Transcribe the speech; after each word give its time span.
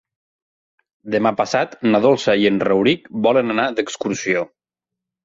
Demà 1.15 1.31
passat 1.41 1.75
na 1.87 2.01
Dolça 2.05 2.35
i 2.45 2.47
en 2.51 2.57
Rauric 2.69 3.05
volen 3.27 3.57
anar 3.57 3.67
d'excursió. 3.81 4.43